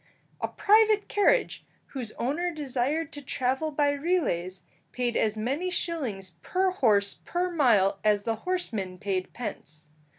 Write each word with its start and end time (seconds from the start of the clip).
A 0.41 0.47
private 0.47 1.07
carriage, 1.07 1.63
whose 1.89 2.11
owner 2.13 2.51
desired 2.51 3.13
to 3.13 3.21
travel 3.21 3.69
by 3.69 3.91
relays, 3.91 4.63
paid 4.91 5.15
as 5.15 5.37
many 5.37 5.69
shillings 5.69 6.31
per 6.41 6.71
horse 6.71 7.19
per 7.23 7.51
mile 7.51 7.99
as 8.03 8.23
the 8.23 8.37
horseman 8.37 8.97
paid 8.97 9.31
pence. 9.31 9.89